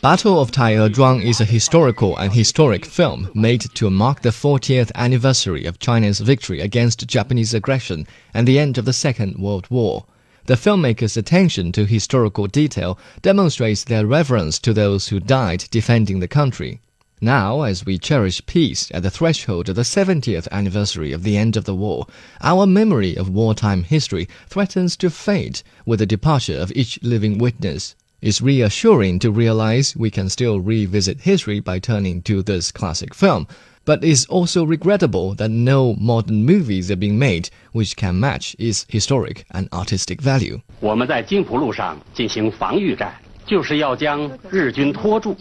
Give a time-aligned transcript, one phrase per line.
[0.00, 5.64] Battle of Taierzhuang is a historical and historic film made to mark the 40th anniversary
[5.64, 10.06] of China's victory against Japanese aggression and the end of the Second World War.
[10.46, 16.28] The filmmaker's attention to historical detail demonstrates their reverence to those who died defending the
[16.28, 16.80] country.
[17.20, 21.56] Now, as we cherish peace at the threshold of the 70th anniversary of the end
[21.56, 22.06] of the war,
[22.40, 27.96] our memory of wartime history threatens to fade with the departure of each living witness.
[28.20, 33.48] It's reassuring to realize we can still revisit history by turning to this classic film,
[33.84, 38.86] but it's also regrettable that no modern movies are being made which can match its
[38.88, 40.60] historic and artistic value.
[40.78, 43.12] 我们在津浦路上进行防御战。
[43.47, 45.35] 就是要将日军拖住，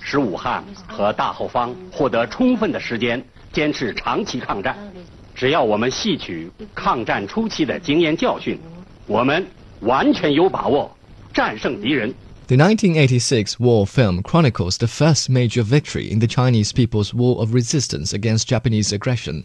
[0.00, 4.76] 使武汉和大后方获得充分的时间坚持长期抗战。
[5.34, 8.58] 只要我们吸取抗战初期的经验教训，
[9.06, 9.46] 我们
[9.80, 10.96] 完全有把握
[11.32, 17.54] the 1986 war film chronicles the first major victory in the Chinese People's War of
[17.54, 19.44] Resistance against Japanese aggression.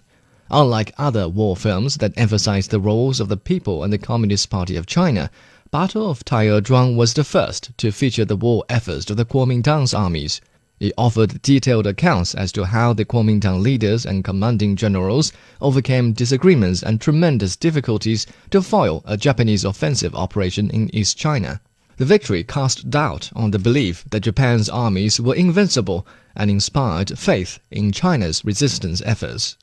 [0.50, 4.76] Unlike other war films that emphasize the roles of the people and the Communist Party
[4.76, 5.30] of China,
[5.73, 10.41] Battle of Taierzhuang was the first to feature the war efforts of the Kuomintang's armies.
[10.81, 16.83] It offered detailed accounts as to how the Kuomintang leaders and commanding generals overcame disagreements
[16.83, 21.61] and tremendous difficulties to foil a Japanese offensive operation in East China.
[21.99, 26.05] The victory cast doubt on the belief that Japan's armies were invincible
[26.35, 29.57] and inspired faith in China's resistance efforts.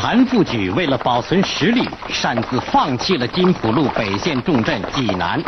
[0.00, 5.42] 韩复榘为了保存实力，擅自放弃了金浦路北线重镇济南，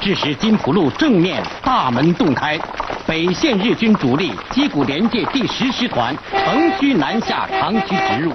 [0.00, 2.58] 致使金浦路正面大门洞开，
[3.06, 8.32] 北线日军主力击鼓连界第十师团乘虚南下，长驱直入。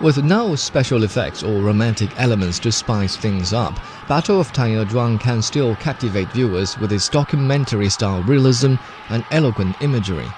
[0.00, 5.42] With no special effects or romantic elements to spice things up, Battle of Taierzhuang can
[5.42, 8.76] still captivate viewers with its documentary-style realism
[9.08, 10.32] and eloquent imagery.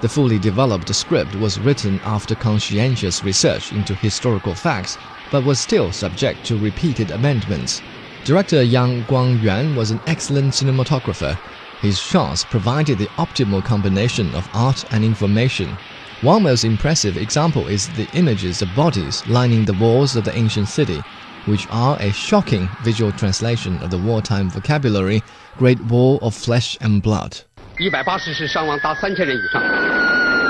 [0.00, 4.96] The fully developed script was written after conscientious research into historical facts,
[5.30, 7.82] but was still subject to repeated amendments.
[8.24, 11.36] Director Yang Guangyuan was an excellent cinematographer.
[11.82, 15.76] His shots provided the optimal combination of art and information.
[16.21, 20.67] One most impressive example is the images of bodies lining the walls of the ancient
[20.67, 21.01] city,
[21.45, 25.21] which are a shocking visual translation of the wartime vocabulary
[25.57, 27.43] Great War of Flesh and Blood.
[27.77, 29.61] 一百八十师伤亡达三千人以上，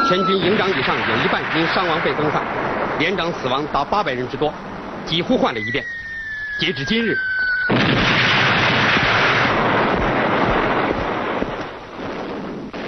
[0.07, 2.45] 全军营长以上有一半因伤亡被攻犯，
[2.97, 4.53] 连长死亡达八百人之多，
[5.05, 5.83] 几乎换了一遍。
[6.61, 7.17] 截至今日，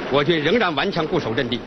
[0.09, 1.59] 我军仍然顽强固守阵地。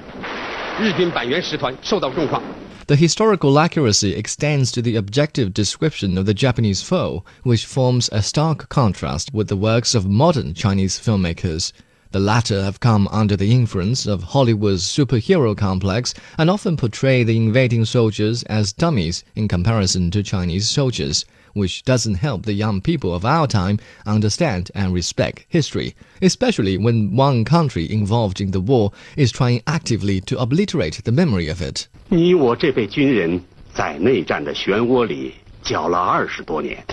[2.85, 8.21] the historical accuracy extends to the objective description of the Japanese foe, which forms a
[8.21, 11.73] stark contrast with the works of modern Chinese filmmakers.
[12.12, 17.36] The latter have come under the influence of Hollywood's superhero complex and often portray the
[17.36, 23.14] invading soldiers as dummies in comparison to Chinese soldiers which doesn't help the young people
[23.14, 28.90] of our time understand and respect history, especially when one country involved in the war
[29.16, 31.88] is trying actively to obliterate the memory of it.
[32.08, 33.42] 你我这辈军人
[33.74, 36.84] 在内战的漩涡里搅了二十多年，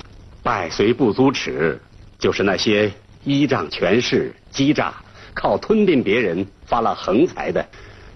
[0.43, 1.79] 败虽不足耻，
[2.19, 2.91] 就是那些
[3.24, 4.94] 依仗权势、欺诈，
[5.34, 7.66] 靠吞并别人发了横财的，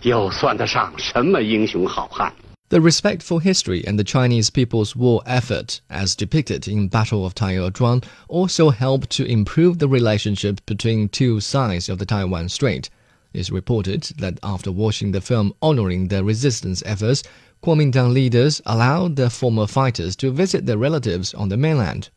[0.03, 2.33] 又算得上什么英雄好汉
[2.69, 8.03] ？The respect for history and the Chinese people's war effort, as depicted in Battle of Taierzhuang,
[8.29, 12.91] also helped to improve the relationship between two sides of the Taiwan Strait.
[13.33, 17.23] It's reported that after watching the film honoring the resistance efforts,
[17.61, 22.09] Kuomintang leaders allowed their former fighters to visit their relatives on the mainland.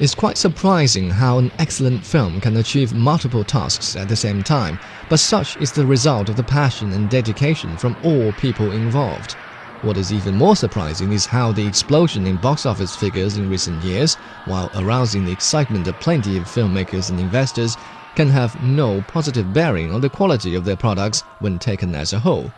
[0.00, 4.78] It's quite surprising how an excellent film can achieve multiple tasks at the same time,
[5.10, 9.36] but such is the result of the passion and dedication from all people involved.
[9.82, 13.82] What is even more surprising is how the explosion in box office figures in recent
[13.82, 17.76] years, while arousing the excitement of plenty of filmmakers and investors,
[18.14, 22.20] can have no positive bearing on the quality of their products when taken as a
[22.20, 22.52] whole.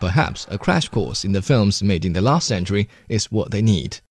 [0.00, 3.60] Perhaps a crash course in the films made in the last century is what they
[3.60, 3.98] need.